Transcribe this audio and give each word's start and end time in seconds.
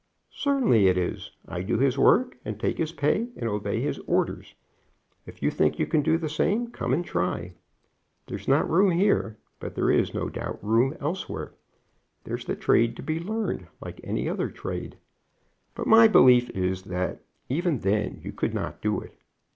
"Certainly 0.33 0.87
it 0.87 0.97
is. 0.97 1.29
I 1.47 1.61
do 1.61 1.77
his 1.77 1.95
work, 1.95 2.35
and 2.43 2.59
take 2.59 2.79
his 2.79 2.91
pay, 2.91 3.27
and 3.37 3.43
obey 3.43 3.81
his 3.81 3.99
orders. 4.07 4.55
If 5.27 5.43
you 5.43 5.51
think 5.51 5.77
you 5.77 5.85
can 5.85 6.01
do 6.01 6.17
the 6.17 6.27
same, 6.27 6.71
come 6.71 6.91
and 6.91 7.05
try. 7.05 7.53
There's 8.25 8.47
not 8.47 8.67
room 8.67 8.89
here, 8.89 9.37
but 9.59 9.75
there 9.75 9.91
is, 9.91 10.11
no 10.11 10.27
doubt, 10.27 10.57
room 10.63 10.97
elsewhere. 10.99 11.53
There's 12.23 12.45
the 12.45 12.55
trade 12.55 12.95
to 12.95 13.03
be 13.03 13.19
learned, 13.19 13.67
like 13.79 14.01
any 14.03 14.27
other 14.27 14.49
trade; 14.49 14.97
but 15.75 15.85
my 15.85 16.07
belief 16.07 16.49
is 16.49 16.81
that 16.85 17.21
even 17.47 17.77
then 17.81 18.21
you 18.23 18.31
could 18.31 18.55
not 18.55 18.81
do 18.81 19.01
it. 19.01 19.15